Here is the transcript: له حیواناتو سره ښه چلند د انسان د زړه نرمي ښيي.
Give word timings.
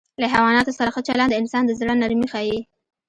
له 0.21 0.25
حیواناتو 0.33 0.75
سره 0.79 0.89
ښه 0.95 1.01
چلند 1.07 1.29
د 1.31 1.35
انسان 1.41 1.63
د 1.65 1.71
زړه 1.79 1.93
نرمي 2.01 2.27
ښيي. 2.33 2.59